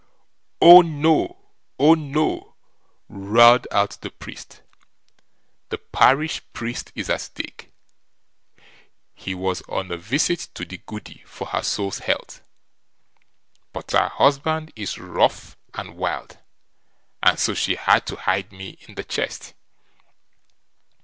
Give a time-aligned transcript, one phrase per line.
[0.59, 1.37] "Oh no!
[1.77, 2.55] oh no!
[3.07, 4.63] "roared out the priest.
[5.69, 7.71] "The parish priest is at stake.
[9.13, 12.41] He was on a visit to the Goody for her soul's health,
[13.73, 16.39] but her husband is rough and wild,
[17.21, 19.53] and so she had to hide me in the chest.